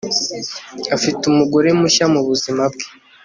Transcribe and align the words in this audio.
Afite 0.95 1.21
umugore 1.31 1.69
mushya 1.79 2.05
mubuzima 2.13 2.63
bwe 2.71 2.87